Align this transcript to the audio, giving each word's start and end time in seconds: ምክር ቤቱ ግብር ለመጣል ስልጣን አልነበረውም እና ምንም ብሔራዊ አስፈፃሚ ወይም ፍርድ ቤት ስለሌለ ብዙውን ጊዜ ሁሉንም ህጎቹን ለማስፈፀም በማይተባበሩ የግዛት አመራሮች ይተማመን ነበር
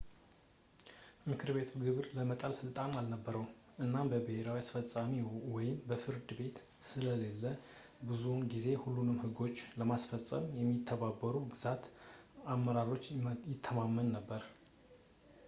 ምክር 1.29 1.49
ቤቱ 1.55 1.67
ግብር 1.81 2.05
ለመጣል 2.17 2.53
ስልጣን 2.59 2.95
አልነበረውም 2.99 3.49
እና 3.85 3.93
ምንም 4.07 4.23
ብሔራዊ 4.27 4.57
አስፈፃሚ 4.61 5.11
ወይም 5.55 5.75
ፍርድ 6.03 6.31
ቤት 6.39 6.57
ስለሌለ 6.87 7.43
ብዙውን 8.11 8.41
ጊዜ 8.53 8.67
ሁሉንም 8.85 9.21
ህጎቹን 9.25 9.75
ለማስፈፀም 9.81 10.47
በማይተባበሩ 10.55 11.35
የግዛት 11.43 11.85
አመራሮች 12.55 13.05
ይተማመን 13.53 14.09
ነበር 14.17 14.41